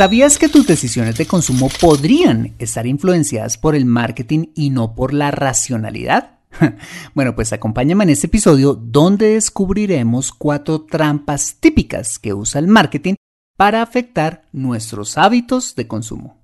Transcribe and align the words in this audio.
¿Sabías 0.00 0.38
que 0.38 0.48
tus 0.48 0.66
decisiones 0.66 1.18
de 1.18 1.26
consumo 1.26 1.68
podrían 1.78 2.54
estar 2.58 2.86
influenciadas 2.86 3.58
por 3.58 3.74
el 3.74 3.84
marketing 3.84 4.46
y 4.54 4.70
no 4.70 4.94
por 4.94 5.12
la 5.12 5.30
racionalidad? 5.30 6.38
Bueno, 7.14 7.34
pues 7.34 7.52
acompáñame 7.52 8.04
en 8.04 8.08
este 8.08 8.26
episodio 8.26 8.72
donde 8.72 9.34
descubriremos 9.34 10.32
cuatro 10.32 10.86
trampas 10.86 11.56
típicas 11.60 12.18
que 12.18 12.32
usa 12.32 12.60
el 12.60 12.66
marketing 12.66 13.16
para 13.58 13.82
afectar 13.82 14.46
nuestros 14.52 15.18
hábitos 15.18 15.76
de 15.76 15.86
consumo. 15.86 16.42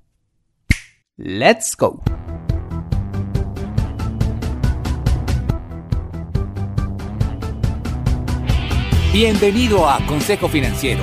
¡Let's 1.17 1.75
go! 1.79 2.03
Bienvenido 9.15 9.89
a 9.89 10.05
Consejo 10.05 10.47
Financiero, 10.47 11.03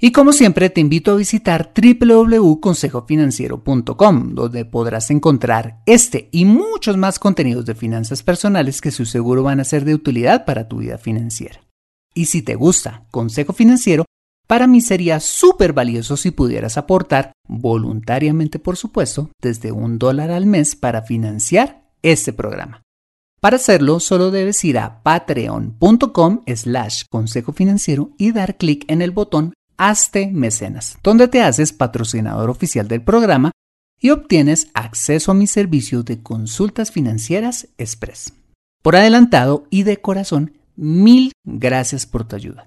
Y 0.00 0.12
como 0.12 0.32
siempre 0.32 0.70
te 0.70 0.80
invito 0.80 1.10
a 1.10 1.16
visitar 1.16 1.72
www.consejofinanciero.com, 1.74 4.34
donde 4.34 4.64
podrás 4.64 5.10
encontrar 5.10 5.82
este 5.86 6.28
y 6.30 6.44
muchos 6.44 6.96
más 6.96 7.18
contenidos 7.18 7.66
de 7.66 7.74
finanzas 7.74 8.22
personales 8.22 8.80
que 8.80 8.92
su 8.92 9.06
seguro 9.06 9.42
van 9.42 9.58
a 9.58 9.64
ser 9.64 9.84
de 9.84 9.94
utilidad 9.94 10.44
para 10.44 10.68
tu 10.68 10.76
vida 10.76 10.98
financiera. 10.98 11.62
Y 12.14 12.26
si 12.26 12.42
te 12.42 12.54
gusta 12.54 13.08
Consejo 13.10 13.52
Financiero, 13.52 14.04
para 14.46 14.68
mí 14.68 14.82
sería 14.82 15.18
súper 15.18 15.72
valioso 15.72 16.16
si 16.16 16.30
pudieras 16.30 16.78
aportar, 16.78 17.32
voluntariamente 17.48 18.60
por 18.60 18.76
supuesto, 18.76 19.32
desde 19.42 19.72
un 19.72 19.98
dólar 19.98 20.30
al 20.30 20.46
mes 20.46 20.76
para 20.76 21.02
financiar 21.02 21.82
este 22.02 22.32
programa. 22.32 22.84
Para 23.40 23.56
hacerlo, 23.56 23.98
solo 23.98 24.30
debes 24.30 24.64
ir 24.64 24.78
a 24.78 25.02
patreon.com 25.02 26.44
slash 26.46 27.02
consejo 27.10 27.52
financiero 27.52 28.12
y 28.16 28.30
dar 28.30 28.56
clic 28.56 28.84
en 28.88 29.02
el 29.02 29.10
botón 29.10 29.54
Hazte 29.80 30.32
Mecenas, 30.32 30.98
donde 31.04 31.28
te 31.28 31.40
haces 31.40 31.72
patrocinador 31.72 32.50
oficial 32.50 32.88
del 32.88 33.00
programa 33.00 33.52
y 34.00 34.10
obtienes 34.10 34.70
acceso 34.74 35.30
a 35.30 35.34
mis 35.34 35.52
servicios 35.52 36.04
de 36.04 36.20
consultas 36.20 36.90
financieras 36.90 37.68
express. 37.78 38.32
Por 38.82 38.96
adelantado 38.96 39.68
y 39.70 39.84
de 39.84 39.98
corazón, 39.98 40.58
mil 40.74 41.30
gracias 41.44 42.06
por 42.06 42.26
tu 42.26 42.34
ayuda. 42.34 42.66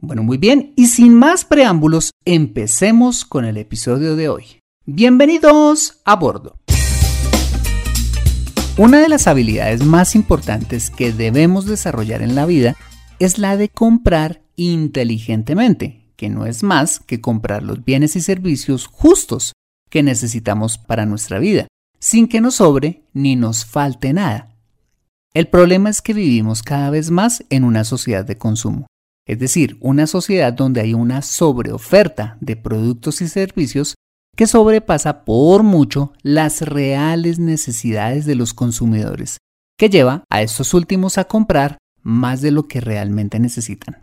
Bueno, 0.00 0.22
muy 0.22 0.36
bien, 0.36 0.74
y 0.76 0.88
sin 0.88 1.14
más 1.14 1.46
preámbulos, 1.46 2.10
empecemos 2.26 3.24
con 3.24 3.46
el 3.46 3.56
episodio 3.56 4.14
de 4.14 4.28
hoy. 4.28 4.60
Bienvenidos 4.84 6.02
a 6.04 6.16
bordo. 6.16 6.58
Una 8.76 9.00
de 9.00 9.08
las 9.08 9.26
habilidades 9.26 9.82
más 9.82 10.14
importantes 10.14 10.90
que 10.90 11.10
debemos 11.10 11.64
desarrollar 11.64 12.20
en 12.20 12.34
la 12.34 12.44
vida 12.44 12.76
es 13.18 13.38
la 13.38 13.56
de 13.56 13.70
comprar 13.70 14.42
inteligentemente, 14.56 16.07
que 16.18 16.28
no 16.28 16.44
es 16.46 16.64
más 16.64 16.98
que 16.98 17.20
comprar 17.20 17.62
los 17.62 17.84
bienes 17.84 18.16
y 18.16 18.20
servicios 18.20 18.86
justos 18.86 19.52
que 19.88 20.02
necesitamos 20.02 20.76
para 20.76 21.06
nuestra 21.06 21.38
vida, 21.38 21.68
sin 22.00 22.26
que 22.26 22.40
nos 22.40 22.56
sobre 22.56 23.04
ni 23.14 23.36
nos 23.36 23.64
falte 23.64 24.12
nada. 24.12 24.56
El 25.32 25.46
problema 25.46 25.88
es 25.88 26.02
que 26.02 26.14
vivimos 26.14 26.64
cada 26.64 26.90
vez 26.90 27.12
más 27.12 27.44
en 27.50 27.62
una 27.62 27.84
sociedad 27.84 28.24
de 28.24 28.36
consumo, 28.36 28.88
es 29.26 29.38
decir, 29.38 29.78
una 29.80 30.08
sociedad 30.08 30.52
donde 30.52 30.80
hay 30.80 30.92
una 30.92 31.22
sobreoferta 31.22 32.36
de 32.40 32.56
productos 32.56 33.20
y 33.20 33.28
servicios 33.28 33.94
que 34.36 34.48
sobrepasa 34.48 35.24
por 35.24 35.62
mucho 35.62 36.12
las 36.22 36.62
reales 36.62 37.38
necesidades 37.38 38.26
de 38.26 38.34
los 38.34 38.54
consumidores, 38.54 39.38
que 39.78 39.88
lleva 39.88 40.24
a 40.30 40.42
estos 40.42 40.74
últimos 40.74 41.16
a 41.16 41.24
comprar 41.24 41.78
más 42.02 42.40
de 42.40 42.50
lo 42.50 42.66
que 42.66 42.80
realmente 42.80 43.38
necesitan. 43.38 44.00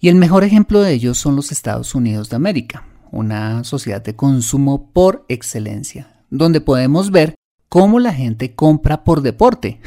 Y 0.00 0.08
el 0.08 0.16
mejor 0.16 0.44
ejemplo 0.44 0.80
de 0.80 0.92
ello 0.92 1.14
son 1.14 1.36
los 1.36 1.52
Estados 1.52 1.94
Unidos 1.94 2.28
de 2.28 2.36
América, 2.36 2.86
una 3.10 3.64
sociedad 3.64 4.02
de 4.02 4.14
consumo 4.14 4.90
por 4.92 5.24
excelencia, 5.28 6.24
donde 6.28 6.60
podemos 6.60 7.10
ver 7.10 7.34
cómo 7.68 7.98
la 7.98 8.12
gente 8.12 8.54
compra 8.54 9.04
por 9.04 9.22
deporte, 9.22 9.80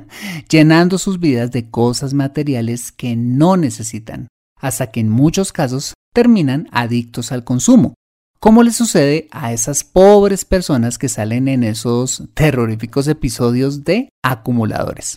llenando 0.48 0.98
sus 0.98 1.18
vidas 1.18 1.50
de 1.50 1.70
cosas 1.70 2.14
materiales 2.14 2.92
que 2.92 3.16
no 3.16 3.56
necesitan, 3.56 4.28
hasta 4.60 4.90
que 4.90 5.00
en 5.00 5.10
muchos 5.10 5.52
casos 5.52 5.94
terminan 6.14 6.68
adictos 6.70 7.32
al 7.32 7.44
consumo, 7.44 7.94
como 8.38 8.62
le 8.62 8.72
sucede 8.72 9.28
a 9.32 9.52
esas 9.52 9.82
pobres 9.82 10.44
personas 10.44 10.98
que 10.98 11.08
salen 11.08 11.48
en 11.48 11.64
esos 11.64 12.22
terroríficos 12.34 13.08
episodios 13.08 13.84
de 13.84 14.10
acumuladores. 14.22 15.16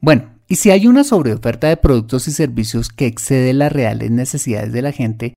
Bueno, 0.00 0.39
y 0.50 0.56
si 0.56 0.72
hay 0.72 0.88
una 0.88 1.04
sobreoferta 1.04 1.68
de 1.68 1.76
productos 1.76 2.26
y 2.26 2.32
servicios 2.32 2.88
que 2.88 3.06
excede 3.06 3.52
las 3.52 3.70
reales 3.70 4.10
necesidades 4.10 4.72
de 4.72 4.82
la 4.82 4.90
gente, 4.90 5.34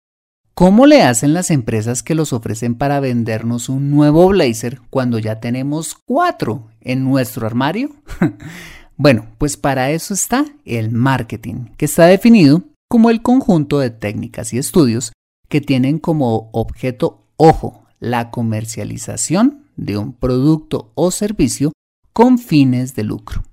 ¿cómo 0.56 0.88
le 0.88 1.04
hacen 1.04 1.36
las 1.36 1.52
empresas 1.52 2.02
que 2.02 2.16
los 2.16 2.34
ofrecen 2.34 2.74
para 2.74 3.00
vendernos 3.00 3.70
un 3.70 3.92
nuevo 3.92 4.28
blazer 4.30 4.82
cuando 4.90 5.20
ya 5.20 5.40
tenemos 5.40 5.96
cuatro 6.08 6.68
en 6.82 7.04
nuestro 7.04 7.46
armario? 7.46 7.92
bueno, 8.98 9.28
pues 9.38 9.56
para 9.56 9.92
eso 9.92 10.16
está 10.16 10.46
el 10.66 10.90
marketing, 10.90 11.68
que 11.78 11.86
está 11.86 12.08
definido 12.08 12.64
como 12.90 13.12
el 13.12 13.22
conjunto 13.22 13.78
de 13.78 13.92
técnicas 13.92 14.52
y 14.52 14.58
estudios 14.58 15.14
que 15.48 15.62
tienen 15.62 16.00
como 16.00 16.50
objeto, 16.54 17.28
ojo, 17.38 17.86
la 18.00 18.32
comercialización 18.32 19.68
de 19.76 19.96
un 19.96 20.14
producto 20.14 20.92
o 20.96 21.12
servicio 21.12 21.72
con 22.14 22.40
fines 22.40 22.96
de 22.96 23.04
lucro. 23.04 23.44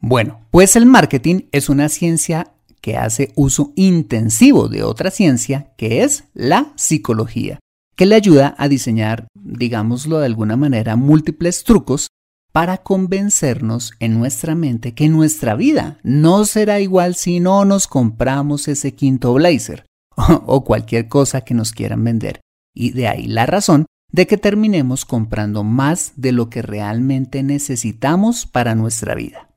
Bueno, 0.00 0.40
pues 0.50 0.76
el 0.76 0.86
marketing 0.86 1.42
es 1.52 1.68
una 1.68 1.88
ciencia 1.88 2.52
que 2.80 2.96
hace 2.96 3.32
uso 3.34 3.72
intensivo 3.74 4.68
de 4.68 4.82
otra 4.82 5.10
ciencia 5.10 5.72
que 5.76 6.04
es 6.04 6.24
la 6.34 6.72
psicología, 6.76 7.58
que 7.96 8.06
le 8.06 8.14
ayuda 8.14 8.54
a 8.58 8.68
diseñar, 8.68 9.26
digámoslo 9.34 10.20
de 10.20 10.26
alguna 10.26 10.56
manera, 10.56 10.96
múltiples 10.96 11.64
trucos 11.64 12.08
para 12.52 12.78
convencernos 12.78 13.92
en 13.98 14.18
nuestra 14.18 14.54
mente 14.54 14.94
que 14.94 15.08
nuestra 15.08 15.54
vida 15.54 15.98
no 16.02 16.44
será 16.44 16.80
igual 16.80 17.14
si 17.14 17.40
no 17.40 17.64
nos 17.64 17.86
compramos 17.86 18.68
ese 18.68 18.94
quinto 18.94 19.34
blazer 19.34 19.84
o 20.16 20.64
cualquier 20.64 21.08
cosa 21.08 21.42
que 21.42 21.54
nos 21.54 21.72
quieran 21.72 22.04
vender. 22.04 22.40
Y 22.74 22.92
de 22.92 23.08
ahí 23.08 23.26
la 23.26 23.46
razón 23.46 23.86
de 24.12 24.26
que 24.26 24.38
terminemos 24.38 25.04
comprando 25.04 25.64
más 25.64 26.12
de 26.16 26.32
lo 26.32 26.48
que 26.48 26.62
realmente 26.62 27.42
necesitamos 27.42 28.46
para 28.46 28.74
nuestra 28.74 29.14
vida. 29.14 29.47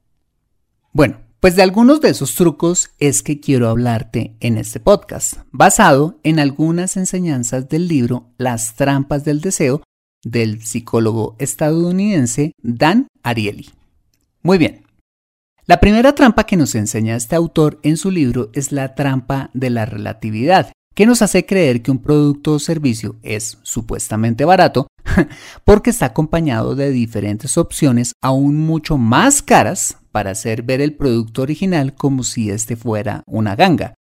Bueno, 0.94 1.22
pues 1.40 1.56
de 1.56 1.64
algunos 1.64 2.02
de 2.02 2.10
esos 2.10 2.36
trucos 2.36 2.90
es 3.00 3.24
que 3.24 3.40
quiero 3.40 3.70
hablarte 3.70 4.36
en 4.42 4.58
este 4.58 4.82
podcast, 4.82 5.36
basado 5.52 6.20
en 6.24 6.38
algunas 6.38 6.98
enseñanzas 6.98 7.70
del 7.70 7.88
libro 7.88 8.34
Las 8.38 8.76
trampas 8.76 9.24
del 9.24 9.40
deseo 9.40 9.82
del 10.22 10.62
psicólogo 10.62 11.38
estadounidense 11.40 12.52
Dan 12.62 13.08
Ariely. 13.24 13.70
Muy 14.44 14.58
bien. 14.58 14.84
La 15.66 15.80
primera 15.80 16.14
trampa 16.14 16.44
que 16.44 16.58
nos 16.58 16.76
enseña 16.76 17.16
este 17.16 17.38
autor 17.38 17.80
en 17.84 17.96
su 17.96 18.12
libro 18.12 18.50
es 18.52 18.74
la 18.74 18.94
trampa 18.94 19.50
de 19.54 19.70
la 19.70 19.86
relatividad, 19.86 20.74
que 20.94 21.06
nos 21.06 21.22
hace 21.22 21.46
creer 21.46 21.82
que 21.82 21.92
un 21.92 22.00
producto 22.00 22.56
o 22.56 22.60
servicio 22.60 23.16
es 23.24 23.60
supuestamente 23.62 24.44
barato 24.44 24.88
porque 25.64 25.90
está 25.90 26.08
acompañado 26.08 26.76
de 26.76 26.92
diferentes 26.92 27.58
opciones 27.58 28.12
aún 28.22 28.58
mucho 28.58 28.98
más 28.98 29.42
caras 29.42 30.01
para 30.12 30.32
hacer 30.32 30.64
ver 30.64 30.82
el 30.82 30.96
producto 30.96 31.42
original 31.42 31.96
como 31.96 32.24
si 32.24 32.50
este 32.50 32.76
fuera 32.76 33.24
una 33.26 33.56
ganga, 33.56 33.94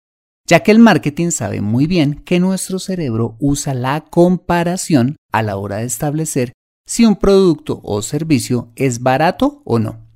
ya 0.47 0.61
que 0.61 0.71
el 0.71 0.79
marketing 0.79 1.31
sabe 1.31 1.61
muy 1.61 1.87
bien 1.87 2.23
que 2.25 2.41
nuestro 2.41 2.79
cerebro 2.79 3.37
usa 3.39 3.75
la 3.75 4.01
comparación 4.01 5.17
a 5.33 5.43
la 5.43 5.57
hora 5.57 5.77
de 5.77 5.85
establecer 5.85 6.53
si 6.87 7.05
un 7.05 7.17
producto 7.17 7.81
o 7.85 8.01
servicio 8.01 8.73
es 8.75 9.03
barato 9.03 9.63
o 9.65 9.79
no. 9.79 10.09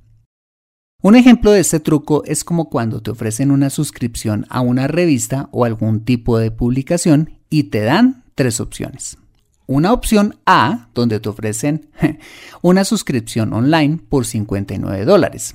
Un 1.03 1.17
ejemplo 1.17 1.51
de 1.51 1.61
este 1.61 1.81
truco 1.81 2.23
es 2.25 2.45
como 2.45 2.71
cuando 2.71 3.03
te 3.03 3.11
ofrecen 3.11 3.51
una 3.51 3.71
suscripción 3.71 4.47
a 4.49 4.61
una 4.61 4.87
revista 4.87 5.49
o 5.53 5.65
algún 5.65 6.05
tipo 6.05 6.39
de 6.39 6.51
publicación 6.51 7.41
y 7.51 7.65
te 7.65 7.81
dan 7.81 8.25
tres 8.35 8.61
opciones. 8.61 9.19
Una 9.67 9.93
opción 9.93 10.37
A, 10.47 10.89
donde 10.95 11.21
te 11.21 11.29
ofrecen 11.29 11.91
una 12.63 12.85
suscripción 12.85 13.53
online 13.53 13.99
por 14.09 14.25
59 14.25 15.05
dólares. 15.05 15.55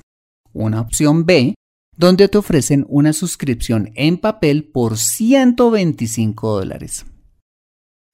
Una 0.58 0.80
opción 0.80 1.24
B, 1.24 1.54
donde 1.96 2.26
te 2.26 2.36
ofrecen 2.36 2.84
una 2.88 3.12
suscripción 3.12 3.92
en 3.94 4.18
papel 4.18 4.64
por 4.64 4.98
125 4.98 6.58
dólares. 6.58 7.06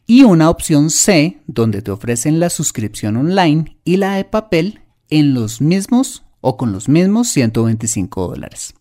Y 0.07 0.25
una 0.25 0.51
opción 0.51 0.91
C, 0.91 1.41
donde 1.47 1.81
te 1.81 1.91
ofrecen 1.91 2.41
la 2.41 2.51
suscripción 2.51 3.17
online 3.17 3.79
y 3.83 3.97
la 3.97 4.17
de 4.17 4.27
papel 4.27 4.83
en 5.09 5.33
los 5.33 5.63
mismos 5.63 6.23
o 6.43 6.59
con 6.59 6.71
los 6.71 6.87
mismos 6.87 7.29
125 7.29 8.29
dólares. 8.29 8.75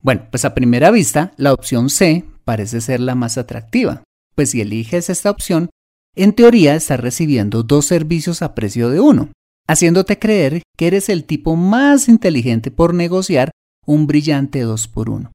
Bueno, 0.00 0.28
pues 0.30 0.46
a 0.46 0.54
primera 0.54 0.90
vista, 0.90 1.34
la 1.36 1.52
opción 1.52 1.90
C 1.90 2.24
parece 2.46 2.80
ser 2.80 3.00
la 3.00 3.14
más 3.14 3.36
atractiva, 3.36 4.02
pues 4.34 4.48
si 4.52 4.62
eliges 4.62 5.10
esta 5.10 5.30
opción, 5.30 5.68
en 6.16 6.32
teoría 6.32 6.74
estás 6.74 7.00
recibiendo 7.00 7.64
dos 7.64 7.84
servicios 7.84 8.40
a 8.40 8.54
precio 8.54 8.88
de 8.88 9.00
uno, 9.00 9.28
haciéndote 9.66 10.18
creer 10.18 10.62
que 10.76 10.86
eres 10.86 11.08
el 11.08 11.24
tipo 11.24 11.56
más 11.56 12.08
inteligente 12.08 12.70
por 12.70 12.94
negociar 12.94 13.50
un 13.86 14.06
brillante 14.06 14.60
2 14.60 14.88
por 14.88 15.10
1. 15.10 15.30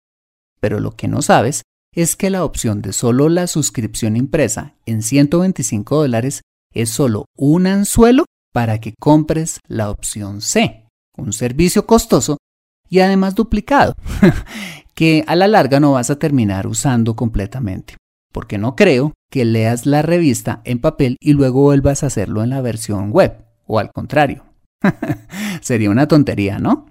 Pero 0.60 0.80
lo 0.80 0.96
que 0.96 1.08
no 1.08 1.22
sabes 1.22 1.64
es 1.94 2.16
que 2.16 2.30
la 2.30 2.44
opción 2.44 2.82
de 2.82 2.94
solo 2.94 3.30
la 3.30 3.48
suscripción 3.48 4.16
impresa 4.16 4.76
en 4.86 5.02
125 5.02 5.96
dólares 5.96 6.42
es 6.74 6.90
solo 6.90 7.26
un 7.36 7.68
anzuelo 7.68 8.26
para 8.54 8.80
que 8.80 8.94
compres 9.00 9.60
la 9.68 9.90
opción 9.90 10.42
C 10.42 10.88
un 11.18 11.34
servicio 11.34 11.86
costoso 11.86 12.38
y 12.90 13.00
además 13.00 13.36
duplicado, 13.36 13.96
que 14.94 15.24
a 15.28 15.36
la 15.36 15.48
larga 15.48 15.80
no 15.80 15.94
vas 15.94 16.10
a 16.10 16.20
terminar 16.20 16.68
usando 16.68 17.16
completamente, 17.16 17.98
porque 18.32 18.58
no 18.58 18.76
creo 18.76 19.14
que 19.30 19.44
leas 19.44 19.86
la 19.86 20.02
revista 20.02 20.62
en 20.64 20.80
papel 20.80 21.18
y 21.20 21.34
luego 21.34 21.62
vuelvas 21.64 22.04
a 22.04 22.08
hacerlo 22.08 22.44
en 22.44 22.52
la 22.52 22.62
versión 22.62 23.12
web, 23.12 23.46
o 23.68 23.80
al 23.80 23.92
contrario. 23.92 24.46
Sería 25.62 25.90
una 25.90 26.08
tontería, 26.08 26.60
¿no? 26.60 26.88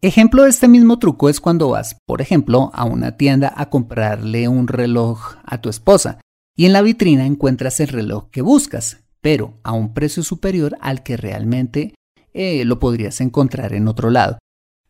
Ejemplo 0.00 0.44
de 0.44 0.50
este 0.50 0.68
mismo 0.68 0.98
truco 0.98 1.28
es 1.28 1.40
cuando 1.40 1.70
vas, 1.70 1.96
por 2.06 2.22
ejemplo, 2.22 2.70
a 2.72 2.84
una 2.84 3.16
tienda 3.16 3.52
a 3.56 3.68
comprarle 3.68 4.46
un 4.46 4.68
reloj 4.68 5.36
a 5.44 5.60
tu 5.60 5.68
esposa 5.68 6.20
y 6.56 6.66
en 6.66 6.72
la 6.72 6.82
vitrina 6.82 7.26
encuentras 7.26 7.80
el 7.80 7.88
reloj 7.88 8.30
que 8.30 8.42
buscas, 8.42 8.98
pero 9.20 9.54
a 9.64 9.72
un 9.72 9.94
precio 9.94 10.22
superior 10.22 10.76
al 10.80 11.02
que 11.02 11.16
realmente 11.16 11.94
eh, 12.32 12.64
lo 12.64 12.78
podrías 12.78 13.20
encontrar 13.20 13.72
en 13.74 13.88
otro 13.88 14.10
lado, 14.10 14.38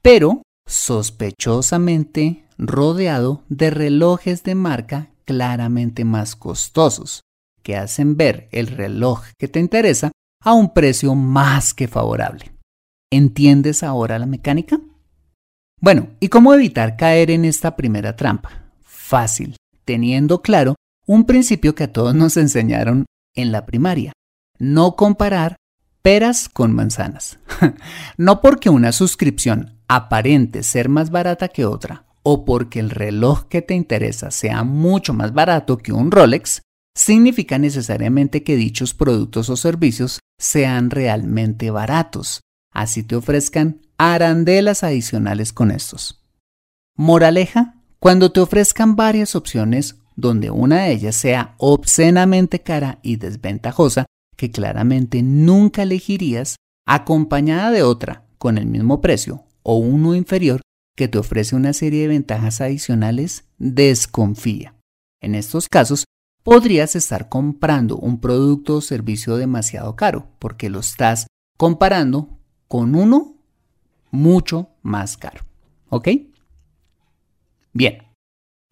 pero 0.03 0.43
sospechosamente 0.67 2.45
rodeado 2.59 3.45
de 3.49 3.71
relojes 3.71 4.43
de 4.43 4.55
marca 4.55 5.11
claramente 5.25 6.05
más 6.05 6.37
costosos, 6.37 7.23
que 7.63 7.77
hacen 7.77 8.17
ver 8.17 8.49
el 8.53 8.67
reloj 8.67 9.25
que 9.39 9.49
te 9.49 9.61
interesa 9.61 10.13
a 10.49 10.55
un 10.55 10.73
precio 10.73 11.15
más 11.15 11.75
que 11.75 11.89
favorable. 11.89 12.53
¿Entiendes 13.11 13.83
ahora 13.83 14.19
la 14.19 14.25
mecánica? 14.25 14.81
Bueno, 15.79 16.09
¿y 16.21 16.29
cómo 16.29 16.55
evitar 16.55 16.97
caer 16.97 17.31
en 17.31 17.45
esta 17.45 17.77
primera 17.77 18.17
trampa? 18.17 18.73
Fácil, 18.81 19.57
teniendo 19.85 20.41
claro 20.41 20.75
un 21.07 21.25
principio 21.25 21.75
que 21.75 21.85
a 21.85 21.93
todos 21.93 22.15
nos 22.15 22.39
enseñaron 22.39 23.05
en 23.35 23.53
la 23.53 23.67
primaria. 23.67 24.13
No 24.59 24.97
comparar 24.97 25.57
peras 26.01 26.49
con 26.49 26.75
manzanas. 26.75 27.39
no 28.17 28.41
porque 28.41 28.71
una 28.71 28.93
suscripción 28.93 29.77
aparente 29.87 30.63
ser 30.63 30.89
más 30.89 31.11
barata 31.11 31.49
que 31.49 31.67
otra 31.67 32.07
o 32.23 32.47
porque 32.47 32.81
el 32.81 32.89
reloj 32.89 33.45
que 33.49 33.61
te 33.61 33.75
interesa 33.75 34.31
sea 34.31 34.65
mucho 34.65 35.13
más 35.13 35.35
barato 35.35 35.77
que 35.77 35.93
un 35.93 36.11
Rolex, 36.11 36.63
significa 36.99 37.59
necesariamente 37.59 38.43
que 38.43 38.57
dichos 38.57 38.93
productos 38.93 39.49
o 39.51 39.57
servicios 39.57 40.19
sean 40.37 40.91
realmente 40.91 41.71
baratos, 41.71 42.41
así 42.75 43.05
te 43.05 43.15
ofrezcan 43.15 43.81
arandelas 43.99 44.83
adicionales 44.83 45.53
con 45.53 45.71
estos. 45.71 46.25
Moraleja, 46.97 47.77
cuando 48.01 48.33
te 48.33 48.41
ofrezcan 48.41 48.97
varias 48.97 49.37
opciones 49.37 49.97
donde 50.17 50.51
una 50.51 50.83
de 50.83 50.93
ellas 50.93 51.15
sea 51.15 51.55
obscenamente 51.59 52.63
cara 52.63 52.99
y 53.03 53.17
desventajosa, 53.17 54.07
que 54.37 54.51
claramente 54.51 55.23
nunca 55.23 55.83
elegirías 55.83 56.57
acompañada 56.85 57.71
de 57.71 57.85
otra 57.85 58.25
con 58.39 58.59
el 58.59 58.67
mismo 58.67 59.01
precio 59.01 59.45
o 59.63 59.77
uno 59.77 60.17
inferior 60.17 60.63
que 60.97 61.07
te 61.07 61.19
ofrece 61.19 61.55
una 61.55 61.73
serie 61.73 62.03
de 62.03 62.09
ventajas 62.09 62.61
adicionales, 62.61 63.45
desconfía. 63.59 64.75
En 65.21 65.37
estos 65.37 65.69
casos, 65.69 66.05
podrías 66.49 66.97
estar 66.97 67.29
comprando 67.29 67.99
un 67.99 68.23
producto 68.23 68.77
o 68.77 68.81
servicio 68.81 69.37
demasiado 69.37 69.97
caro 69.97 70.29
porque 70.39 70.71
lo 70.71 70.81
estás 70.81 71.27
comparando 71.59 72.39
con 72.69 72.95
uno 72.95 73.35
mucho 74.11 74.71
más 74.81 75.19
caro. 75.19 75.45
¿Ok? 75.91 76.09
Bien. 77.75 77.99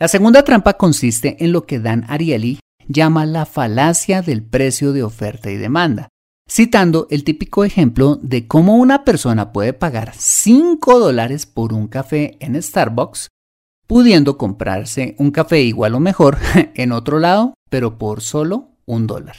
La 0.00 0.08
segunda 0.08 0.42
trampa 0.42 0.78
consiste 0.78 1.44
en 1.44 1.52
lo 1.52 1.66
que 1.66 1.78
Dan 1.78 2.06
Ariely 2.08 2.60
llama 2.88 3.26
la 3.26 3.44
falacia 3.44 4.22
del 4.22 4.42
precio 4.42 4.94
de 4.94 5.02
oferta 5.02 5.50
y 5.50 5.58
demanda, 5.58 6.08
citando 6.48 7.06
el 7.10 7.24
típico 7.24 7.62
ejemplo 7.62 8.16
de 8.22 8.46
cómo 8.46 8.76
una 8.76 9.04
persona 9.04 9.52
puede 9.52 9.74
pagar 9.74 10.14
5 10.16 10.98
dólares 10.98 11.44
por 11.44 11.74
un 11.74 11.88
café 11.88 12.38
en 12.40 12.62
Starbucks, 12.62 13.28
pudiendo 13.86 14.36
comprarse 14.36 15.14
un 15.18 15.30
café 15.30 15.62
igual 15.62 15.94
o 15.94 16.00
mejor 16.00 16.38
en 16.74 16.92
otro 16.92 17.18
lado, 17.18 17.54
pero 17.70 17.98
por 17.98 18.20
solo 18.20 18.70
un 18.84 19.06
dólar. 19.06 19.36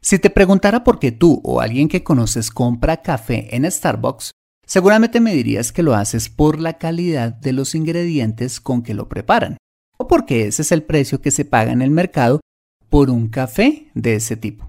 Si 0.00 0.18
te 0.18 0.30
preguntara 0.30 0.84
por 0.84 0.98
qué 0.98 1.10
tú 1.10 1.40
o 1.42 1.60
alguien 1.60 1.88
que 1.88 2.04
conoces 2.04 2.50
compra 2.50 3.02
café 3.02 3.54
en 3.56 3.70
Starbucks, 3.70 4.30
seguramente 4.64 5.20
me 5.20 5.34
dirías 5.34 5.72
que 5.72 5.82
lo 5.82 5.94
haces 5.94 6.28
por 6.28 6.60
la 6.60 6.78
calidad 6.78 7.32
de 7.32 7.52
los 7.52 7.74
ingredientes 7.74 8.60
con 8.60 8.82
que 8.82 8.94
lo 8.94 9.08
preparan, 9.08 9.56
o 9.98 10.06
porque 10.06 10.46
ese 10.46 10.62
es 10.62 10.72
el 10.72 10.84
precio 10.84 11.20
que 11.20 11.30
se 11.30 11.44
paga 11.44 11.72
en 11.72 11.82
el 11.82 11.90
mercado 11.90 12.40
por 12.88 13.10
un 13.10 13.28
café 13.28 13.90
de 13.94 14.14
ese 14.14 14.36
tipo. 14.36 14.68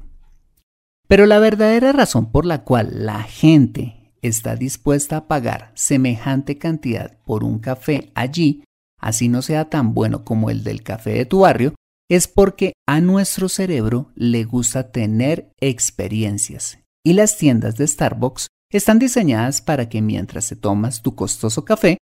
Pero 1.07 1.25
la 1.25 1.39
verdadera 1.39 1.91
razón 1.91 2.31
por 2.31 2.45
la 2.45 2.63
cual 2.63 3.05
la 3.05 3.23
gente 3.23 4.11
está 4.21 4.55
dispuesta 4.55 5.17
a 5.17 5.27
pagar 5.27 5.71
semejante 5.75 6.57
cantidad 6.57 7.17
por 7.25 7.43
un 7.43 7.59
café 7.59 8.11
allí, 8.15 8.63
así 8.99 9.29
no 9.29 9.41
sea 9.41 9.69
tan 9.69 9.93
bueno 9.93 10.23
como 10.23 10.49
el 10.49 10.63
del 10.63 10.83
café 10.83 11.11
de 11.11 11.25
tu 11.25 11.39
barrio, 11.39 11.75
es 12.09 12.27
porque 12.27 12.73
a 12.87 13.01
nuestro 13.01 13.49
cerebro 13.49 14.11
le 14.15 14.43
gusta 14.43 14.91
tener 14.91 15.51
experiencias 15.59 16.79
y 17.05 17.13
las 17.13 17.37
tiendas 17.37 17.75
de 17.75 17.87
Starbucks 17.87 18.47
están 18.71 18.99
diseñadas 18.99 19.61
para 19.61 19.89
que 19.89 20.01
mientras 20.01 20.49
te 20.49 20.55
tomas 20.55 21.01
tu 21.01 21.15
costoso 21.15 21.65
café 21.65 21.97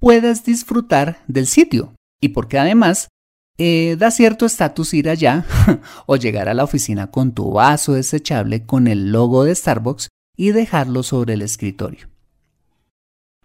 puedas 0.00 0.44
disfrutar 0.44 1.22
del 1.26 1.46
sitio 1.46 1.94
y 2.20 2.30
porque 2.30 2.58
además 2.58 3.08
eh, 3.56 3.96
da 3.98 4.10
cierto 4.10 4.46
estatus 4.46 4.94
ir 4.94 5.08
allá 5.08 5.44
o 6.06 6.16
llegar 6.16 6.48
a 6.48 6.54
la 6.54 6.64
oficina 6.64 7.10
con 7.10 7.32
tu 7.32 7.52
vaso 7.52 7.94
desechable 7.94 8.64
con 8.64 8.86
el 8.86 9.10
logo 9.10 9.44
de 9.44 9.54
Starbucks 9.54 10.08
y 10.36 10.52
dejarlo 10.52 11.02
sobre 11.02 11.34
el 11.34 11.42
escritorio. 11.42 12.08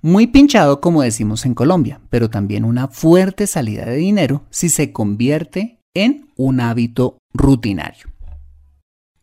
Muy 0.05 0.27
pinchado 0.27 0.81
como 0.81 1.01
decimos 1.01 1.45
en 1.45 1.53
Colombia, 1.53 2.01
pero 2.09 2.29
también 2.29 2.65
una 2.65 2.89
fuerte 2.89 3.47
salida 3.47 3.85
de 3.85 3.95
dinero 3.95 4.43
si 4.49 4.67
se 4.67 4.91
convierte 4.91 5.79
en 5.93 6.27
un 6.35 6.59
hábito 6.59 7.19
rutinario. 7.33 8.07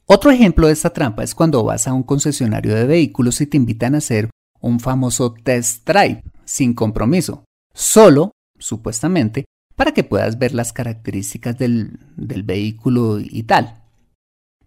Otro 0.07 0.31
ejemplo 0.31 0.69
de 0.69 0.73
esta 0.73 0.95
trampa 0.95 1.23
es 1.23 1.35
cuando 1.35 1.63
vas 1.65 1.87
a 1.87 1.93
un 1.93 2.03
concesionario 2.03 2.75
de 2.75 2.87
vehículos 2.87 3.43
y 3.43 3.47
te 3.47 3.59
invitan 3.59 3.95
a 3.95 3.99
hacer 3.99 4.31
un 4.59 4.81
famoso 4.81 5.35
test 5.35 5.87
drive 5.87 6.25
sin 6.47 6.73
compromiso, 6.73 7.45
solo, 7.75 8.33
supuestamente, 8.59 9.45
para 9.77 9.93
que 9.93 10.03
puedas 10.03 10.39
ver 10.39 10.55
las 10.55 10.73
características 10.73 11.59
del, 11.59 11.99
vehículo 12.17 13.21
y 13.21 13.43
tal. 13.43 13.83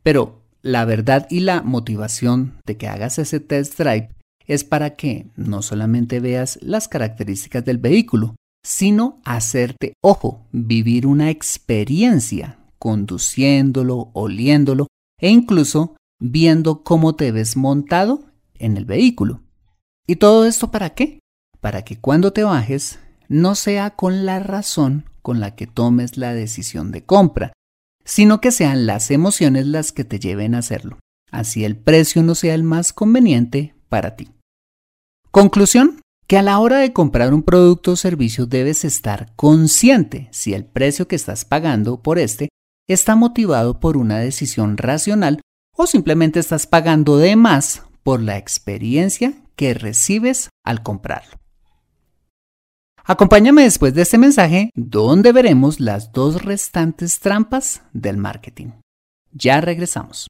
Pero 0.04 0.44
la 0.62 0.86
verdad 0.86 1.26
y 1.32 1.40
la 1.40 1.64
motivación 1.64 2.54
de 2.68 2.78
que 2.78 2.88
hagas 2.88 3.18
ese 3.18 3.40
test 3.40 3.80
drive 3.80 4.12
es 4.48 4.64
para 4.64 4.96
que 4.96 5.28
no 5.36 5.62
solamente 5.62 6.20
veas 6.20 6.60
las 6.62 6.88
características 6.88 7.64
del 7.66 7.78
vehículo, 7.78 8.36
sino 8.64 9.22
hacerte, 9.26 9.94
ojo, 10.02 10.48
vivir 10.52 11.06
una 11.06 11.30
experiencia 11.30 12.60
conduciéndolo, 12.80 14.12
oliéndolo 14.14 14.88
e 15.20 15.30
incluso 15.30 15.96
viendo 16.20 16.84
cómo 16.84 17.16
te 17.16 17.32
ves 17.32 17.58
montado 17.58 18.24
en 18.56 18.78
el 18.78 18.86
vehículo. 18.86 19.42
¿Y 20.08 20.18
todo 20.18 20.46
esto 20.46 20.72
para 20.72 20.92
qué? 20.92 21.20
Para 21.62 21.84
que 21.84 22.00
cuando 22.00 22.34
te 22.34 22.44
bajes 22.44 23.00
no 23.30 23.56
sea 23.56 23.92
con 23.92 24.26
la 24.26 24.40
razón 24.40 25.06
con 25.22 25.40
la 25.40 25.56
que 25.56 25.68
tomes 25.68 26.18
la 26.18 26.34
decisión 26.34 26.92
de 26.92 27.06
compra, 27.06 27.54
sino 28.04 28.42
que 28.42 28.52
sean 28.52 28.86
las 28.86 29.10
emociones 29.12 29.66
las 29.66 29.92
que 29.92 30.04
te 30.04 30.20
lleven 30.20 30.56
a 30.56 30.60
hacerlo. 30.60 31.00
Así 31.32 31.64
el 31.64 31.78
precio 31.78 32.22
no 32.22 32.36
sea 32.36 32.54
el 32.54 32.64
más 32.64 32.94
conveniente 32.94 33.74
para 33.90 34.16
ti. 34.16 34.33
Conclusión, 35.34 36.00
que 36.28 36.38
a 36.38 36.44
la 36.44 36.60
hora 36.60 36.78
de 36.78 36.94
comprar 36.94 37.34
un 37.34 37.42
producto 37.42 37.94
o 37.94 37.96
servicio 37.96 38.46
debes 38.46 38.86
estar 38.86 39.34
consciente 39.36 40.30
si 40.32 40.54
el 40.54 40.64
precio 40.64 41.08
que 41.08 41.16
estás 41.16 41.44
pagando 41.44 42.04
por 42.04 42.20
este 42.20 42.50
está 42.88 43.16
motivado 43.16 43.80
por 43.80 43.98
una 43.98 44.20
decisión 44.20 44.78
racional 44.78 45.42
o 45.76 45.88
simplemente 45.88 46.40
estás 46.40 46.68
pagando 46.68 47.18
de 47.18 47.36
más 47.36 47.82
por 48.04 48.22
la 48.22 48.38
experiencia 48.38 49.34
que 49.56 49.74
recibes 49.74 50.50
al 50.64 50.84
comprarlo. 50.84 51.40
Acompáñame 53.04 53.64
después 53.64 53.96
de 53.96 54.04
este 54.04 54.20
mensaje 54.20 54.70
donde 54.76 55.32
veremos 55.32 55.80
las 55.80 56.12
dos 56.12 56.44
restantes 56.44 57.20
trampas 57.20 57.82
del 57.92 58.18
marketing. 58.18 58.68
Ya 59.32 59.62
regresamos. 59.62 60.28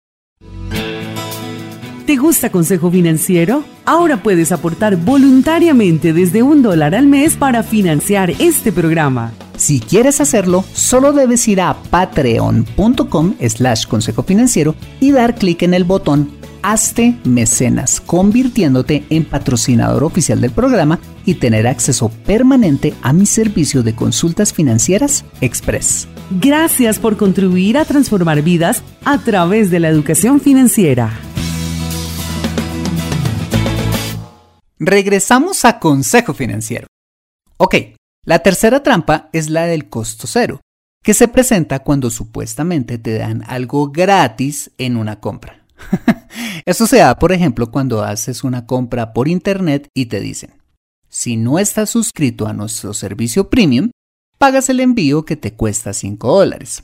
¿Te 2.06 2.18
gusta 2.18 2.52
Consejo 2.52 2.92
Financiero? 2.92 3.64
Ahora 3.86 4.22
puedes 4.22 4.52
aportar 4.52 4.98
voluntariamente 4.98 6.12
desde 6.12 6.44
un 6.44 6.62
dólar 6.62 6.96
al 6.96 7.08
mes 7.08 7.38
para 7.38 7.64
financiar 7.64 8.32
este 8.40 8.74
programa. 8.74 9.32
Si 9.56 9.80
quieres 9.80 10.20
hacerlo, 10.20 10.66
solo 10.74 11.14
debes 11.14 11.48
ir 11.48 11.62
a 11.62 11.82
patreon.com 11.90 13.36
slash 13.48 13.88
consejo 13.88 14.24
financiero 14.24 14.76
y 15.00 15.12
dar 15.12 15.36
clic 15.36 15.62
en 15.62 15.74
el 15.74 15.86
botón 15.86 16.30
Hazte 16.62 17.16
Mecenas, 17.24 18.02
convirtiéndote 18.02 19.06
en 19.10 19.24
patrocinador 19.24 20.04
oficial 20.04 20.42
del 20.42 20.52
programa 20.52 21.00
y 21.26 21.36
tener 21.36 21.68
acceso 21.68 22.10
permanente 22.26 22.94
a 23.02 23.14
mi 23.14 23.26
servicio 23.26 23.82
de 23.82 23.96
consultas 23.96 24.52
financieras 24.52 25.24
Express. 25.40 26.10
Gracias 26.42 27.00
por 27.00 27.16
contribuir 27.16 27.78
a 27.78 27.86
transformar 27.86 28.42
vidas 28.42 28.84
a 29.06 29.20
través 29.20 29.72
de 29.72 29.80
la 29.80 29.88
educación 29.88 30.42
financiera. 30.42 31.18
Regresamos 34.86 35.64
a 35.64 35.80
Consejo 35.80 36.34
Financiero. 36.34 36.88
Ok, 37.56 37.76
la 38.26 38.40
tercera 38.40 38.84
trampa 38.84 39.30
es 39.32 39.50
la 39.50 39.66
del 39.66 39.88
costo 39.88 40.28
cero, 40.28 40.60
que 41.02 41.14
se 41.14 41.30
presenta 41.30 41.80
cuando 41.80 42.10
supuestamente 42.10 42.98
te 42.98 43.18
dan 43.18 43.46
algo 43.48 43.92
gratis 43.92 44.72
en 44.78 44.98
una 44.98 45.22
compra. 45.22 45.66
Eso 46.66 46.86
se 46.86 46.98
da, 46.98 47.18
por 47.18 47.32
ejemplo, 47.32 47.72
cuando 47.72 48.04
haces 48.04 48.44
una 48.44 48.66
compra 48.66 49.14
por 49.14 49.30
internet 49.30 49.88
y 49.96 50.08
te 50.08 50.20
dicen, 50.20 50.52
si 51.08 51.38
no 51.38 51.60
estás 51.60 51.90
suscrito 51.90 52.46
a 52.46 52.52
nuestro 52.52 52.94
servicio 52.94 53.50
premium, 53.50 53.90
pagas 54.38 54.68
el 54.68 54.82
envío 54.82 55.24
que 55.24 55.38
te 55.38 55.54
cuesta 55.54 55.94
5 55.94 56.40
dólares. 56.40 56.84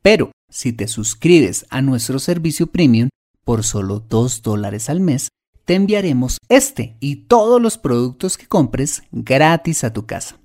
Pero 0.00 0.32
si 0.50 0.72
te 0.72 0.88
suscribes 0.88 1.66
a 1.68 1.82
nuestro 1.82 2.18
servicio 2.18 2.68
premium 2.68 3.10
por 3.44 3.62
solo 3.62 4.00
2 4.00 4.40
dólares 4.40 4.88
al 4.88 5.00
mes, 5.00 5.28
te 5.66 5.74
enviaremos 5.74 6.38
este 6.48 6.96
y 7.00 7.26
todos 7.26 7.60
los 7.60 7.76
productos 7.76 8.38
que 8.38 8.46
compres 8.46 9.02
gratis 9.10 9.84
a 9.84 9.92
tu 9.92 10.06
casa. 10.06 10.38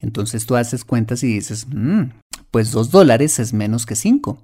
Entonces 0.00 0.46
tú 0.46 0.54
haces 0.56 0.84
cuentas 0.84 1.22
y 1.24 1.26
dices, 1.26 1.66
mm, 1.68 2.10
pues 2.50 2.70
2 2.70 2.90
dólares 2.90 3.38
es 3.40 3.52
menos 3.52 3.86
que 3.86 3.96
5. 3.96 4.42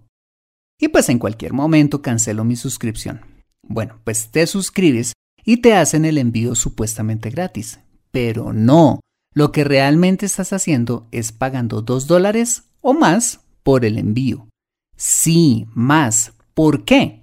Y 0.81 0.89
pues 0.89 1.09
en 1.09 1.21
cualquier 1.21 1.53
momento 1.53 2.03
cancelo 2.03 2.43
mi 2.43 2.57
suscripción. 2.57 3.21
Bueno, 3.63 4.01
pues 4.03 4.31
te 4.33 4.47
suscribes 4.49 5.13
y 5.45 5.59
te 5.59 5.75
hacen 5.75 6.05
el 6.05 6.19
envío 6.19 6.57
supuestamente 6.57 7.31
gratis. 7.31 7.79
Pero 8.11 8.53
no, 8.53 9.01
lo 9.35 9.53
que 9.53 9.63
realmente 9.63 10.27
estás 10.27 10.53
haciendo 10.53 11.07
es 11.13 11.31
pagando 11.31 11.81
2 11.81 12.09
dólares 12.09 12.65
o 12.81 12.93
más 12.93 13.41
por 13.63 13.85
el 13.85 13.99
envío. 13.99 14.49
Sí, 14.97 15.67
más. 15.75 16.33
¿Por 16.55 16.85
qué? 16.85 17.23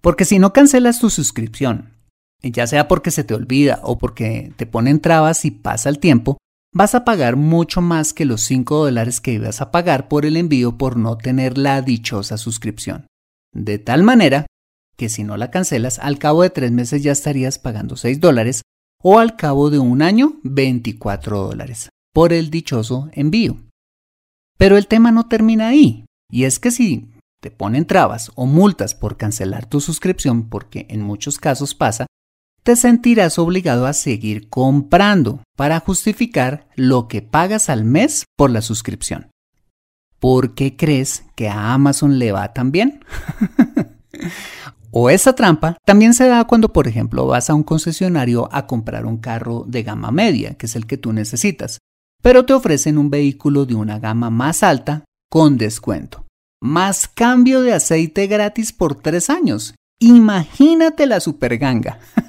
Porque 0.00 0.24
si 0.24 0.38
no 0.38 0.52
cancelas 0.52 1.00
tu 1.00 1.10
suscripción 1.10 1.91
ya 2.50 2.66
sea 2.66 2.88
porque 2.88 3.10
se 3.10 3.24
te 3.24 3.34
olvida 3.34 3.80
o 3.82 3.98
porque 3.98 4.52
te 4.56 4.66
ponen 4.66 5.00
trabas 5.00 5.44
y 5.44 5.50
pasa 5.50 5.88
el 5.88 5.98
tiempo, 5.98 6.38
vas 6.74 6.94
a 6.94 7.04
pagar 7.04 7.36
mucho 7.36 7.80
más 7.80 8.12
que 8.12 8.24
los 8.24 8.42
5 8.42 8.84
dólares 8.84 9.20
que 9.20 9.34
ibas 9.34 9.60
a 9.60 9.70
pagar 9.70 10.08
por 10.08 10.26
el 10.26 10.36
envío 10.36 10.76
por 10.76 10.96
no 10.96 11.16
tener 11.16 11.58
la 11.58 11.82
dichosa 11.82 12.36
suscripción. 12.36 13.06
De 13.54 13.78
tal 13.78 14.02
manera 14.02 14.46
que 14.96 15.08
si 15.08 15.24
no 15.24 15.36
la 15.36 15.50
cancelas, 15.50 15.98
al 15.98 16.18
cabo 16.18 16.42
de 16.42 16.50
3 16.50 16.72
meses 16.72 17.02
ya 17.02 17.12
estarías 17.12 17.58
pagando 17.58 17.96
6 17.96 18.20
dólares 18.20 18.62
o 19.02 19.18
al 19.18 19.36
cabo 19.36 19.70
de 19.70 19.78
un 19.78 20.02
año 20.02 20.38
24 20.42 21.48
dólares 21.48 21.90
por 22.12 22.32
el 22.32 22.50
dichoso 22.50 23.08
envío. 23.12 23.56
Pero 24.58 24.76
el 24.76 24.86
tema 24.86 25.10
no 25.10 25.28
termina 25.28 25.68
ahí, 25.68 26.04
y 26.30 26.44
es 26.44 26.58
que 26.58 26.70
si 26.70 27.10
te 27.40 27.50
ponen 27.50 27.86
trabas 27.86 28.30
o 28.36 28.46
multas 28.46 28.94
por 28.94 29.16
cancelar 29.16 29.66
tu 29.66 29.80
suscripción, 29.80 30.48
porque 30.48 30.86
en 30.88 31.02
muchos 31.02 31.38
casos 31.38 31.74
pasa, 31.74 32.06
te 32.62 32.76
sentirás 32.76 33.38
obligado 33.38 33.86
a 33.86 33.92
seguir 33.92 34.48
comprando 34.48 35.42
para 35.56 35.80
justificar 35.80 36.68
lo 36.76 37.08
que 37.08 37.22
pagas 37.22 37.68
al 37.68 37.84
mes 37.84 38.24
por 38.36 38.50
la 38.50 38.62
suscripción. 38.62 39.30
¿Por 40.20 40.54
qué 40.54 40.76
crees 40.76 41.24
que 41.34 41.48
a 41.48 41.72
Amazon 41.72 42.18
le 42.18 42.30
va 42.30 42.52
tan 42.52 42.70
bien? 42.70 43.04
o 44.92 45.10
esa 45.10 45.34
trampa 45.34 45.76
también 45.84 46.14
se 46.14 46.28
da 46.28 46.44
cuando, 46.46 46.72
por 46.72 46.86
ejemplo, 46.86 47.26
vas 47.26 47.50
a 47.50 47.54
un 47.54 47.64
concesionario 47.64 48.48
a 48.52 48.66
comprar 48.68 49.06
un 49.06 49.18
carro 49.18 49.64
de 49.66 49.82
gama 49.82 50.12
media, 50.12 50.54
que 50.54 50.66
es 50.66 50.76
el 50.76 50.86
que 50.86 50.96
tú 50.96 51.12
necesitas, 51.12 51.78
pero 52.22 52.46
te 52.46 52.52
ofrecen 52.52 52.98
un 52.98 53.10
vehículo 53.10 53.66
de 53.66 53.74
una 53.74 53.98
gama 53.98 54.30
más 54.30 54.62
alta 54.62 55.04
con 55.28 55.58
descuento, 55.58 56.24
más 56.60 57.08
cambio 57.08 57.62
de 57.62 57.72
aceite 57.72 58.28
gratis 58.28 58.72
por 58.72 58.94
tres 58.94 59.28
años. 59.28 59.74
Imagínate 59.98 61.06
la 61.06 61.18
superganga. 61.18 61.98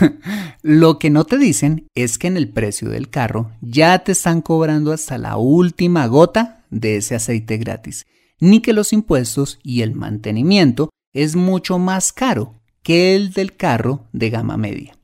Lo 0.62 0.98
que 0.98 1.10
no 1.10 1.24
te 1.24 1.38
dicen 1.38 1.86
es 1.94 2.18
que 2.18 2.26
en 2.26 2.36
el 2.36 2.48
precio 2.48 2.88
del 2.88 3.10
carro 3.10 3.52
ya 3.60 3.98
te 4.00 4.12
están 4.12 4.42
cobrando 4.42 4.92
hasta 4.92 5.18
la 5.18 5.36
última 5.36 6.06
gota 6.06 6.64
de 6.70 6.96
ese 6.96 7.14
aceite 7.14 7.56
gratis, 7.56 8.06
ni 8.38 8.60
que 8.60 8.72
los 8.72 8.92
impuestos 8.92 9.58
y 9.62 9.82
el 9.82 9.94
mantenimiento 9.94 10.90
es 11.12 11.36
mucho 11.36 11.78
más 11.78 12.12
caro 12.12 12.54
que 12.82 13.14
el 13.14 13.32
del 13.32 13.56
carro 13.56 14.06
de 14.12 14.30
gama 14.30 14.56
media. 14.56 14.96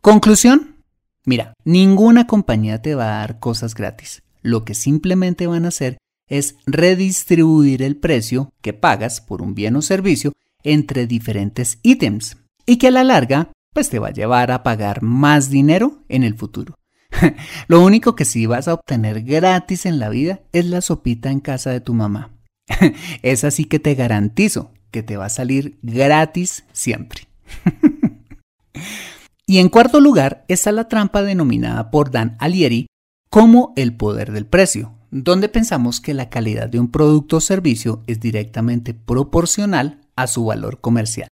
Conclusión. 0.00 0.76
Mira, 1.24 1.54
ninguna 1.64 2.26
compañía 2.26 2.82
te 2.82 2.94
va 2.96 3.04
a 3.04 3.18
dar 3.18 3.38
cosas 3.38 3.74
gratis. 3.74 4.22
Lo 4.42 4.64
que 4.64 4.74
simplemente 4.74 5.46
van 5.46 5.64
a 5.64 5.68
hacer 5.68 5.98
es 6.28 6.56
redistribuir 6.66 7.82
el 7.82 7.96
precio 7.96 8.52
que 8.60 8.72
pagas 8.72 9.20
por 9.20 9.42
un 9.42 9.54
bien 9.54 9.76
o 9.76 9.82
servicio 9.82 10.32
entre 10.64 11.06
diferentes 11.06 11.78
ítems 11.82 12.38
y 12.66 12.78
que 12.78 12.88
a 12.88 12.90
la 12.90 13.04
larga 13.04 13.51
pues 13.72 13.88
te 13.90 13.98
va 13.98 14.08
a 14.08 14.12
llevar 14.12 14.50
a 14.50 14.62
pagar 14.62 15.02
más 15.02 15.50
dinero 15.50 16.02
en 16.08 16.22
el 16.22 16.34
futuro. 16.34 16.74
Lo 17.68 17.82
único 17.82 18.14
que 18.14 18.24
sí 18.24 18.46
vas 18.46 18.68
a 18.68 18.74
obtener 18.74 19.22
gratis 19.22 19.86
en 19.86 19.98
la 19.98 20.08
vida 20.08 20.40
es 20.52 20.66
la 20.66 20.80
sopita 20.80 21.30
en 21.30 21.40
casa 21.40 21.70
de 21.70 21.80
tu 21.80 21.94
mamá. 21.94 22.30
es 23.22 23.44
así 23.44 23.64
que 23.64 23.78
te 23.78 23.94
garantizo 23.94 24.72
que 24.90 25.02
te 25.02 25.16
va 25.16 25.26
a 25.26 25.30
salir 25.30 25.78
gratis 25.82 26.64
siempre. 26.72 27.28
y 29.46 29.58
en 29.58 29.68
cuarto 29.68 30.00
lugar 30.00 30.44
está 30.48 30.72
la 30.72 30.88
trampa 30.88 31.22
denominada 31.22 31.90
por 31.90 32.10
Dan 32.10 32.36
Alieri 32.38 32.86
como 33.30 33.72
el 33.76 33.96
poder 33.96 34.32
del 34.32 34.46
precio, 34.46 34.94
donde 35.10 35.48
pensamos 35.48 36.00
que 36.00 36.12
la 36.12 36.28
calidad 36.28 36.68
de 36.68 36.78
un 36.78 36.90
producto 36.90 37.38
o 37.38 37.40
servicio 37.40 38.02
es 38.06 38.20
directamente 38.20 38.92
proporcional 38.92 40.00
a 40.16 40.26
su 40.26 40.44
valor 40.44 40.80
comercial. 40.80 41.28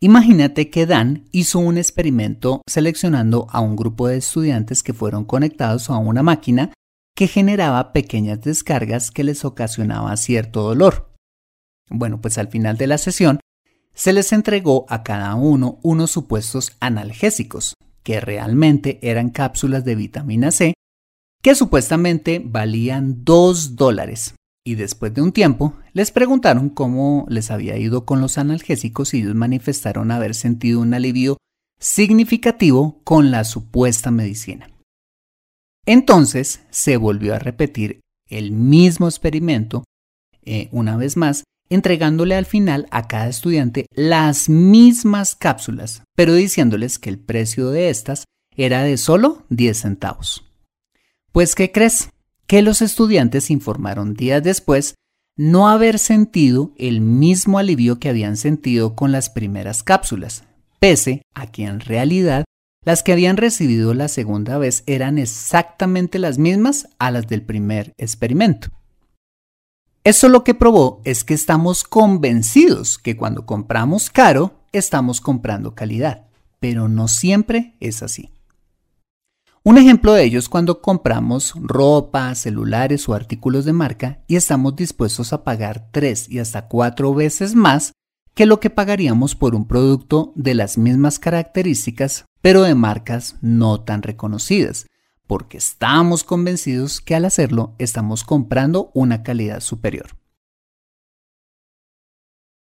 Imagínate 0.00 0.70
que 0.70 0.86
Dan 0.86 1.28
hizo 1.32 1.58
un 1.58 1.76
experimento 1.76 2.62
seleccionando 2.68 3.48
a 3.50 3.60
un 3.60 3.74
grupo 3.74 4.06
de 4.06 4.18
estudiantes 4.18 4.84
que 4.84 4.92
fueron 4.92 5.24
conectados 5.24 5.90
a 5.90 5.96
una 5.96 6.22
máquina 6.22 6.72
que 7.16 7.26
generaba 7.26 7.92
pequeñas 7.92 8.40
descargas 8.40 9.10
que 9.10 9.24
les 9.24 9.44
ocasionaba 9.44 10.16
cierto 10.16 10.62
dolor. 10.62 11.12
Bueno, 11.90 12.20
pues 12.20 12.38
al 12.38 12.46
final 12.46 12.76
de 12.76 12.86
la 12.86 12.96
sesión 12.96 13.40
se 13.92 14.12
les 14.12 14.32
entregó 14.32 14.86
a 14.88 15.02
cada 15.02 15.34
uno 15.34 15.80
unos 15.82 16.12
supuestos 16.12 16.76
analgésicos, 16.78 17.74
que 18.04 18.20
realmente 18.20 19.00
eran 19.02 19.30
cápsulas 19.30 19.84
de 19.84 19.96
vitamina 19.96 20.52
C, 20.52 20.74
que 21.42 21.56
supuestamente 21.56 22.40
valían 22.44 23.24
2 23.24 23.74
dólares 23.74 24.34
y 24.68 24.74
después 24.74 25.14
de 25.14 25.22
un 25.22 25.32
tiempo 25.32 25.72
les 25.94 26.10
preguntaron 26.10 26.68
cómo 26.68 27.24
les 27.30 27.50
había 27.50 27.78
ido 27.78 28.04
con 28.04 28.20
los 28.20 28.36
analgésicos 28.36 29.14
y 29.14 29.20
ellos 29.20 29.34
manifestaron 29.34 30.10
haber 30.10 30.34
sentido 30.34 30.80
un 30.80 30.92
alivio 30.92 31.38
significativo 31.80 33.00
con 33.02 33.30
la 33.30 33.44
supuesta 33.44 34.10
medicina. 34.10 34.68
Entonces 35.86 36.66
se 36.68 36.98
volvió 36.98 37.34
a 37.34 37.38
repetir 37.38 38.00
el 38.28 38.52
mismo 38.52 39.08
experimento 39.08 39.84
eh, 40.44 40.68
una 40.70 40.98
vez 40.98 41.16
más, 41.16 41.44
entregándole 41.70 42.34
al 42.34 42.44
final 42.44 42.88
a 42.90 43.08
cada 43.08 43.28
estudiante 43.28 43.86
las 43.94 44.50
mismas 44.50 45.34
cápsulas, 45.34 46.02
pero 46.14 46.34
diciéndoles 46.34 46.98
que 46.98 47.08
el 47.08 47.18
precio 47.18 47.70
de 47.70 47.88
estas 47.88 48.24
era 48.54 48.82
de 48.82 48.98
solo 48.98 49.46
10 49.48 49.78
centavos. 49.78 50.44
Pues, 51.32 51.54
¿qué 51.54 51.72
crees? 51.72 52.10
Que 52.48 52.62
los 52.62 52.80
estudiantes 52.80 53.50
informaron 53.50 54.14
días 54.14 54.42
después 54.42 54.94
no 55.36 55.68
haber 55.68 55.98
sentido 55.98 56.72
el 56.78 57.02
mismo 57.02 57.58
alivio 57.58 58.00
que 58.00 58.08
habían 58.08 58.38
sentido 58.38 58.96
con 58.96 59.12
las 59.12 59.28
primeras 59.28 59.82
cápsulas, 59.82 60.44
pese 60.80 61.20
a 61.34 61.46
que 61.46 61.64
en 61.64 61.80
realidad 61.80 62.44
las 62.84 63.02
que 63.02 63.12
habían 63.12 63.36
recibido 63.36 63.92
la 63.92 64.08
segunda 64.08 64.56
vez 64.56 64.82
eran 64.86 65.18
exactamente 65.18 66.18
las 66.18 66.38
mismas 66.38 66.88
a 66.98 67.10
las 67.10 67.28
del 67.28 67.42
primer 67.42 67.92
experimento. 67.98 68.70
Eso 70.02 70.30
lo 70.30 70.42
que 70.42 70.54
probó 70.54 71.02
es 71.04 71.24
que 71.24 71.34
estamos 71.34 71.84
convencidos 71.84 72.96
que 72.96 73.14
cuando 73.14 73.44
compramos 73.44 74.08
caro, 74.08 74.64
estamos 74.72 75.20
comprando 75.20 75.74
calidad, 75.74 76.28
pero 76.60 76.88
no 76.88 77.08
siempre 77.08 77.76
es 77.78 78.02
así. 78.02 78.30
Un 79.68 79.76
ejemplo 79.76 80.14
de 80.14 80.24
ello 80.24 80.38
es 80.38 80.48
cuando 80.48 80.80
compramos 80.80 81.52
ropa, 81.56 82.34
celulares 82.34 83.06
o 83.06 83.12
artículos 83.12 83.66
de 83.66 83.74
marca 83.74 84.24
y 84.26 84.36
estamos 84.36 84.74
dispuestos 84.74 85.34
a 85.34 85.44
pagar 85.44 85.90
tres 85.92 86.26
y 86.30 86.38
hasta 86.38 86.68
cuatro 86.68 87.12
veces 87.12 87.54
más 87.54 87.92
que 88.32 88.46
lo 88.46 88.60
que 88.60 88.70
pagaríamos 88.70 89.34
por 89.34 89.54
un 89.54 89.68
producto 89.68 90.32
de 90.36 90.54
las 90.54 90.78
mismas 90.78 91.18
características, 91.18 92.24
pero 92.40 92.62
de 92.62 92.74
marcas 92.74 93.36
no 93.42 93.82
tan 93.82 94.00
reconocidas, 94.00 94.86
porque 95.26 95.58
estamos 95.58 96.24
convencidos 96.24 97.02
que 97.02 97.14
al 97.14 97.26
hacerlo 97.26 97.74
estamos 97.76 98.24
comprando 98.24 98.90
una 98.94 99.22
calidad 99.22 99.60
superior. 99.60 100.16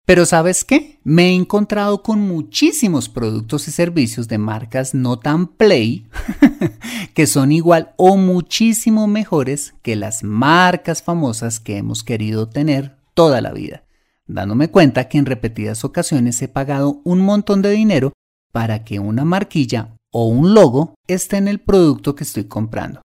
Pero 0.07 0.25
¿sabes 0.25 0.63
qué? 0.63 0.99
Me 1.03 1.29
he 1.29 1.33
encontrado 1.35 2.01
con 2.01 2.21
muchísimos 2.21 3.09
productos 3.09 3.67
y 3.67 3.71
servicios 3.71 4.29
de 4.29 4.37
marcas 4.37 4.93
no 4.93 5.19
tan 5.19 5.47
play 5.47 6.06
que 7.13 7.27
son 7.27 7.51
igual 7.51 7.93
o 7.97 8.17
muchísimo 8.17 9.07
mejores 9.07 9.73
que 9.81 9.95
las 9.95 10.23
marcas 10.23 11.01
famosas 11.01 11.59
que 11.59 11.77
hemos 11.77 12.03
querido 12.03 12.49
tener 12.49 12.97
toda 13.13 13.41
la 13.41 13.51
vida, 13.51 13.83
dándome 14.27 14.69
cuenta 14.69 15.09
que 15.09 15.17
en 15.17 15.25
repetidas 15.25 15.83
ocasiones 15.83 16.41
he 16.41 16.47
pagado 16.47 17.01
un 17.03 17.19
montón 17.19 17.61
de 17.61 17.71
dinero 17.71 18.13
para 18.51 18.83
que 18.83 18.99
una 18.99 19.25
marquilla 19.25 19.95
o 20.11 20.27
un 20.27 20.53
logo 20.53 20.95
esté 21.07 21.37
en 21.37 21.47
el 21.47 21.59
producto 21.59 22.15
que 22.15 22.23
estoy 22.23 22.45
comprando. 22.45 23.01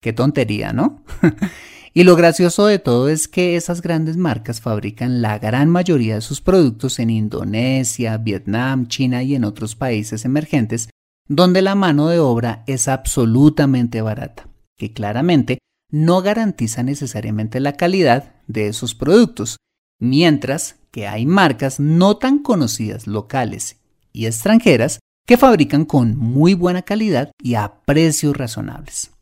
Qué 0.00 0.12
tontería, 0.12 0.72
¿no? 0.72 1.04
y 1.94 2.04
lo 2.04 2.16
gracioso 2.16 2.66
de 2.66 2.78
todo 2.78 3.08
es 3.08 3.28
que 3.28 3.56
esas 3.56 3.82
grandes 3.82 4.16
marcas 4.16 4.60
fabrican 4.60 5.22
la 5.22 5.38
gran 5.38 5.70
mayoría 5.70 6.16
de 6.16 6.20
sus 6.20 6.40
productos 6.40 6.98
en 6.98 7.10
Indonesia, 7.10 8.16
Vietnam, 8.16 8.88
China 8.88 9.22
y 9.22 9.34
en 9.34 9.44
otros 9.44 9.76
países 9.76 10.24
emergentes, 10.24 10.88
donde 11.34 11.62
la 11.62 11.74
mano 11.74 12.08
de 12.08 12.18
obra 12.18 12.62
es 12.66 12.88
absolutamente 12.88 14.02
barata, 14.02 14.48
que 14.76 14.92
claramente 14.92 15.58
no 15.90 16.20
garantiza 16.20 16.82
necesariamente 16.82 17.58
la 17.58 17.78
calidad 17.78 18.34
de 18.48 18.68
esos 18.68 18.94
productos, 18.94 19.56
mientras 19.98 20.76
que 20.90 21.06
hay 21.06 21.24
marcas 21.24 21.80
no 21.80 22.18
tan 22.18 22.40
conocidas 22.40 23.06
locales 23.06 23.78
y 24.12 24.26
extranjeras 24.26 24.98
que 25.26 25.38
fabrican 25.38 25.86
con 25.86 26.16
muy 26.18 26.52
buena 26.52 26.82
calidad 26.82 27.32
y 27.42 27.54
a 27.54 27.80
precios 27.86 28.36
razonables. 28.36 29.12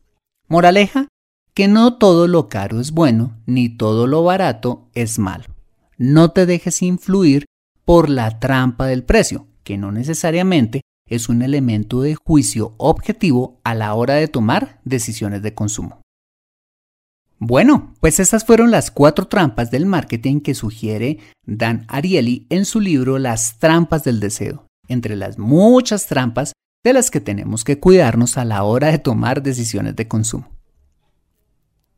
Moraleja, 0.49 1.07
que 1.55 1.68
no 1.68 1.96
todo 1.96 2.27
lo 2.27 2.49
caro 2.49 2.81
es 2.81 2.90
bueno, 2.90 3.37
ni 3.46 3.68
todo 3.68 4.09
lo 4.09 4.25
barato 4.25 4.88
es 4.94 5.20
malo. 5.20 5.44
No 5.96 6.33
te 6.33 6.46
dejes 6.46 6.83
influir 6.83 7.44
por 7.85 8.11
la 8.11 8.40
trampa 8.40 8.87
del 8.87 9.05
precio, 9.05 9.46
que 9.62 9.79
no 9.79 9.92
necesariamente 9.92 10.81
es 11.11 11.29
un 11.29 11.42
elemento 11.42 12.01
de 12.01 12.14
juicio 12.14 12.75
objetivo 12.79 13.61
a 13.64 13.75
la 13.75 13.92
hora 13.94 14.14
de 14.14 14.29
tomar 14.29 14.81
decisiones 14.85 15.42
de 15.42 15.53
consumo. 15.53 16.01
Bueno, 17.38 17.94
pues 18.01 18.20
estas 18.20 18.44
fueron 18.44 18.70
las 18.70 18.90
cuatro 18.90 19.27
trampas 19.27 19.70
del 19.70 19.87
marketing 19.87 20.40
que 20.40 20.55
sugiere 20.55 21.18
Dan 21.46 21.85
Ariely 21.88 22.46
en 22.51 22.64
su 22.64 22.81
libro 22.81 23.18
Las 23.18 23.59
trampas 23.59 24.05
del 24.05 24.20
deseo, 24.20 24.66
entre 24.88 25.16
las 25.16 25.38
muchas 25.38 26.07
trampas 26.07 26.53
de 26.85 26.92
las 26.92 27.11
que 27.11 27.20
tenemos 27.20 27.64
que 27.64 27.79
cuidarnos 27.79 28.38
a 28.38 28.44
la 28.44 28.62
hora 28.62 28.88
de 28.88 28.99
tomar 28.99 29.42
decisiones 29.42 29.96
de 29.96 30.07
consumo. 30.07 30.49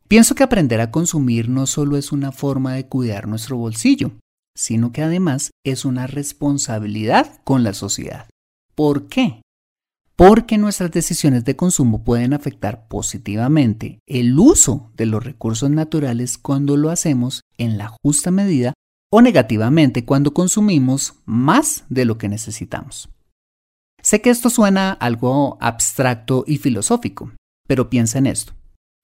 Pienso 0.09 0.35
que 0.35 0.43
aprender 0.43 0.81
a 0.81 0.91
consumir 0.91 1.49
no 1.49 1.67
solo 1.67 1.97
es 1.97 2.13
una 2.13 2.33
forma 2.33 2.75
de 2.75 2.87
cuidar 2.87 3.27
nuestro 3.27 3.57
bolsillo, 3.57 4.13
sino 4.57 4.93
que 4.93 5.03
además 5.03 5.51
es 5.65 5.85
una 5.85 6.07
responsabilidad 6.07 7.41
con 7.45 7.65
la 7.65 7.73
sociedad. 7.73 8.29
¿Por 8.75 9.09
qué? 9.09 9.43
Porque 10.17 10.59
nuestras 10.59 10.91
decisiones 10.91 11.45
de 11.45 11.57
consumo 11.57 12.05
pueden 12.05 12.33
afectar 12.33 12.87
positivamente 12.89 13.99
el 14.07 14.39
uso 14.39 14.91
de 14.97 15.07
los 15.07 15.25
recursos 15.25 15.71
naturales 15.71 16.39
cuando 16.39 16.77
lo 16.77 16.91
hacemos 16.91 17.43
en 17.59 17.79
la 17.79 17.93
justa 18.03 18.31
medida 18.31 18.73
o 19.11 19.21
negativamente 19.21 20.05
cuando 20.05 20.33
consumimos 20.33 21.15
más 21.25 21.85
de 21.89 22.05
lo 22.05 22.19
que 22.19 22.29
necesitamos. 22.29 23.11
Sé 24.01 24.21
que 24.21 24.31
esto 24.31 24.51
suena 24.51 24.93
algo 24.93 25.59
abstracto 25.61 26.45
y 26.47 26.59
filosófico, 26.59 27.33
pero 27.69 27.91
piensa 27.91 28.19
en 28.19 28.27
esto. 28.27 28.55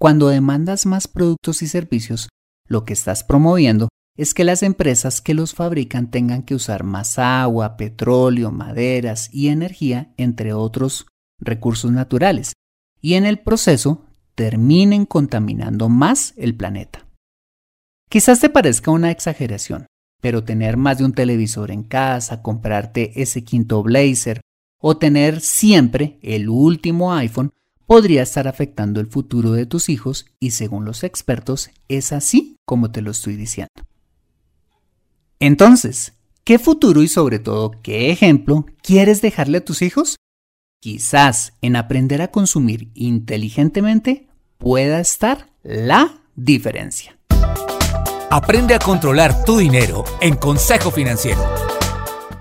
Cuando 0.00 0.28
demandas 0.28 0.86
más 0.86 1.08
productos 1.08 1.62
y 1.62 1.68
servicios, 1.68 2.28
lo 2.68 2.84
que 2.84 2.92
estás 2.92 3.22
promoviendo 3.22 3.88
es 4.18 4.34
que 4.34 4.42
las 4.42 4.64
empresas 4.64 5.20
que 5.20 5.32
los 5.32 5.54
fabrican 5.54 6.10
tengan 6.10 6.42
que 6.42 6.56
usar 6.56 6.82
más 6.82 7.20
agua, 7.20 7.76
petróleo, 7.76 8.50
maderas 8.50 9.32
y 9.32 9.46
energía, 9.46 10.12
entre 10.16 10.52
otros 10.52 11.06
recursos 11.38 11.92
naturales, 11.92 12.52
y 13.00 13.14
en 13.14 13.24
el 13.24 13.38
proceso 13.38 14.06
terminen 14.34 15.06
contaminando 15.06 15.88
más 15.88 16.34
el 16.36 16.56
planeta. 16.56 17.06
Quizás 18.10 18.40
te 18.40 18.50
parezca 18.50 18.90
una 18.90 19.12
exageración, 19.12 19.86
pero 20.20 20.42
tener 20.42 20.76
más 20.76 20.98
de 20.98 21.04
un 21.04 21.12
televisor 21.12 21.70
en 21.70 21.84
casa, 21.84 22.42
comprarte 22.42 23.22
ese 23.22 23.44
quinto 23.44 23.84
blazer 23.84 24.40
o 24.80 24.98
tener 24.98 25.40
siempre 25.40 26.18
el 26.22 26.48
último 26.48 27.14
iPhone 27.14 27.52
podría 27.86 28.22
estar 28.22 28.48
afectando 28.48 29.00
el 29.00 29.06
futuro 29.06 29.52
de 29.52 29.66
tus 29.66 29.88
hijos 29.88 30.26
y 30.40 30.50
según 30.50 30.84
los 30.84 31.04
expertos 31.04 31.70
es 31.86 32.12
así 32.12 32.56
como 32.64 32.90
te 32.90 33.00
lo 33.00 33.12
estoy 33.12 33.36
diciendo. 33.36 33.87
Entonces, 35.40 36.14
¿qué 36.42 36.58
futuro 36.58 37.02
y 37.02 37.08
sobre 37.08 37.38
todo 37.38 37.70
qué 37.82 38.10
ejemplo 38.10 38.66
quieres 38.82 39.22
dejarle 39.22 39.58
a 39.58 39.64
tus 39.64 39.82
hijos? 39.82 40.16
Quizás 40.80 41.52
en 41.62 41.76
aprender 41.76 42.22
a 42.22 42.32
consumir 42.32 42.90
inteligentemente 42.94 44.28
pueda 44.58 44.98
estar 44.98 45.50
la 45.62 46.22
diferencia. 46.34 47.18
Aprende 48.30 48.74
a 48.74 48.80
controlar 48.80 49.44
tu 49.44 49.58
dinero 49.58 50.04
en 50.20 50.34
Consejo 50.34 50.90
Financiero. 50.90 51.40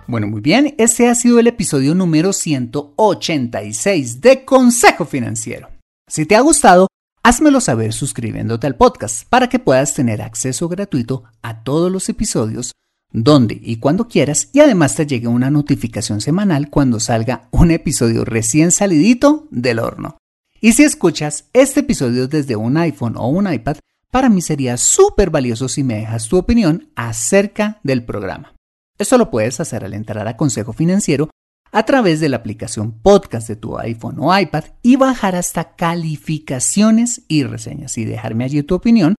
Bueno, 0.07 0.25
muy 0.27 0.41
bien, 0.41 0.73
este 0.79 1.07
ha 1.07 1.13
sido 1.13 1.37
el 1.37 1.47
episodio 1.47 1.93
número 1.93 2.33
186 2.33 4.21
de 4.21 4.43
Consejo 4.43 5.05
Financiero. 5.05 5.69
Si 6.09 6.25
te 6.25 6.35
ha 6.35 6.41
gustado, 6.41 6.87
házmelo 7.21 7.61
saber 7.61 7.93
suscribiéndote 7.93 8.65
al 8.65 8.75
podcast 8.75 9.27
para 9.29 9.49
que 9.49 9.59
puedas 9.59 9.93
tener 9.93 10.21
acceso 10.21 10.67
gratuito 10.67 11.25
a 11.43 11.63
todos 11.63 11.91
los 11.91 12.09
episodios 12.09 12.71
donde 13.11 13.59
y 13.61 13.77
cuando 13.77 14.07
quieras 14.07 14.49
y 14.53 14.59
además 14.59 14.95
te 14.95 15.05
llegue 15.05 15.27
una 15.27 15.49
notificación 15.49 16.21
semanal 16.21 16.69
cuando 16.69 16.99
salga 16.99 17.47
un 17.51 17.71
episodio 17.71 18.25
recién 18.25 18.71
salidito 18.71 19.47
del 19.51 19.79
horno. 19.79 20.17
Y 20.59 20.73
si 20.73 20.83
escuchas 20.83 21.45
este 21.53 21.81
episodio 21.81 22.27
desde 22.27 22.55
un 22.55 22.77
iPhone 22.77 23.15
o 23.17 23.27
un 23.27 23.51
iPad, 23.51 23.77
para 24.11 24.29
mí 24.29 24.41
sería 24.41 24.77
súper 24.77 25.29
valioso 25.29 25.67
si 25.67 25.83
me 25.83 25.95
dejas 25.95 26.27
tu 26.27 26.37
opinión 26.37 26.89
acerca 26.95 27.79
del 27.83 28.03
programa. 28.03 28.53
Esto 28.97 29.17
lo 29.17 29.29
puedes 29.29 29.59
hacer 29.59 29.85
al 29.85 29.93
entrar 29.93 30.27
a 30.27 30.37
Consejo 30.37 30.73
Financiero 30.73 31.29
a 31.71 31.83
través 31.83 32.19
de 32.19 32.29
la 32.29 32.37
aplicación 32.37 32.93
podcast 32.93 33.47
de 33.47 33.55
tu 33.57 33.77
iPhone 33.77 34.17
o 34.19 34.37
iPad 34.37 34.63
y 34.81 34.95
bajar 34.95 35.35
hasta 35.35 35.75
calificaciones 35.75 37.23
y 37.27 37.43
reseñas 37.43 37.97
y 37.97 38.05
dejarme 38.05 38.45
allí 38.45 38.63
tu 38.63 38.75
opinión 38.75 39.15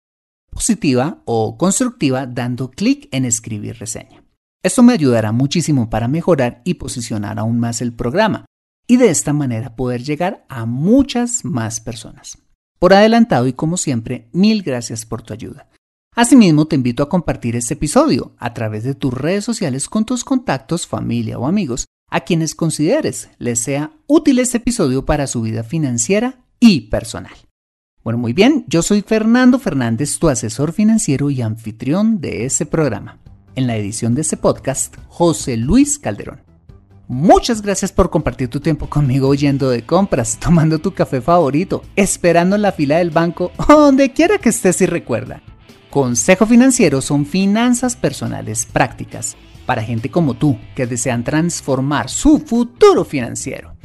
positiva 0.59 1.23
o 1.25 1.57
constructiva 1.57 2.27
dando 2.27 2.73
clic 2.73 3.09
en 3.13 3.25
escribir 3.25 3.79
reseña. 3.79 4.25
Esto 4.61 4.83
me 4.83 4.93
ayudará 4.93 5.31
muchísimo 5.31 5.89
para 5.89 6.09
mejorar 6.09 6.63
y 6.65 6.75
posicionar 6.75 7.39
aún 7.39 7.61
más 7.61 7.81
el 7.81 7.93
programa 7.93 8.45
y 8.89 8.97
de 8.97 9.09
esta 9.09 9.33
manera 9.33 9.77
poder 9.77 10.03
llegar 10.03 10.45
a 10.49 10.67
muchas 10.67 11.45
más 11.45 11.79
personas. 11.79 12.39
Por 12.81 12.93
adelantado 12.93 13.47
y 13.47 13.53
como 13.53 13.77
siempre, 13.77 14.31
mil 14.33 14.65
gracias 14.65 15.07
por 15.07 15.23
tu 15.23 15.33
ayuda. 15.33 15.69
Asimismo, 16.17 16.67
te 16.67 16.75
invito 16.75 17.05
a 17.05 17.09
compartir 17.09 17.55
este 17.55 17.75
episodio 17.75 18.35
a 18.37 18.53
través 18.53 18.83
de 18.83 18.97
tus 18.97 19.15
redes 19.15 19.45
sociales 19.45 19.89
con 19.89 20.05
tus 20.05 20.25
contactos, 20.25 20.89
familia 20.89 21.39
o 21.39 21.47
amigos 21.47 21.87
a 22.11 22.23
quienes 22.23 22.57
consideres 22.57 23.31
les 23.39 23.61
sea 23.61 23.93
útil 24.09 24.41
este 24.41 24.57
episodio 24.57 25.07
para 25.07 25.29
su 25.29 25.41
vida 25.41 25.63
financiera 25.63 26.41
y 26.59 26.89
personal. 26.89 27.48
Bueno, 28.09 28.23
muy 28.23 28.33
bien, 28.33 28.65
yo 28.69 28.81
soy 28.81 29.03
Fernando 29.03 29.59
Fernández, 29.59 30.19
tu 30.19 30.31
asesor 30.31 30.73
financiero 30.73 31.29
y 31.29 31.43
anfitrión 31.43 32.23
de 32.23 32.47
este 32.47 32.65
programa. 32.65 33.19
En 33.55 33.67
la 33.67 33.77
edición 33.77 34.15
de 34.15 34.23
este 34.23 34.39
podcast, 34.39 34.97
José 35.09 35.59
Luis 35.59 35.99
Calderón. 35.99 36.41
Muchas 37.07 37.61
gracias 37.61 37.93
por 37.93 38.09
compartir 38.09 38.49
tu 38.49 38.61
tiempo 38.61 38.89
conmigo 38.89 39.29
oyendo 39.29 39.69
de 39.69 39.85
compras, 39.85 40.39
tomando 40.43 40.79
tu 40.79 40.95
café 40.95 41.21
favorito, 41.21 41.83
esperando 41.97 42.57
en 42.57 42.63
la 42.63 42.73
fila 42.73 42.97
del 42.97 43.11
banco 43.11 43.53
o 43.59 43.65
donde 43.75 44.11
quiera 44.11 44.39
que 44.39 44.49
estés 44.49 44.81
y 44.81 44.87
recuerda. 44.87 45.43
Consejo 45.91 46.47
Financiero 46.47 47.03
son 47.03 47.27
finanzas 47.27 47.95
personales 47.95 48.65
prácticas 48.65 49.37
para 49.67 49.83
gente 49.83 50.11
como 50.11 50.33
tú 50.33 50.57
que 50.75 50.87
desean 50.87 51.25
transformar 51.25 52.09
su 52.09 52.39
futuro 52.39 53.05
financiero. 53.05 53.78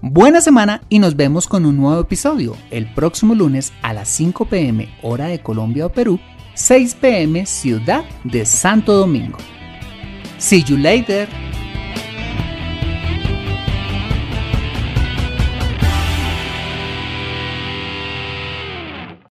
Buena 0.00 0.40
semana 0.40 0.82
y 0.88 1.00
nos 1.00 1.16
vemos 1.16 1.48
con 1.48 1.66
un 1.66 1.76
nuevo 1.76 2.00
episodio 2.00 2.56
el 2.70 2.86
próximo 2.94 3.34
lunes 3.34 3.72
a 3.82 3.92
las 3.92 4.08
5 4.10 4.44
pm 4.44 4.88
hora 5.02 5.26
de 5.26 5.40
Colombia 5.40 5.86
o 5.86 5.88
Perú, 5.88 6.20
6 6.54 6.94
pm 6.94 7.44
ciudad 7.46 8.04
de 8.22 8.46
Santo 8.46 8.92
Domingo. 8.92 9.38
See 10.38 10.62
you 10.62 10.76
later. 10.76 11.28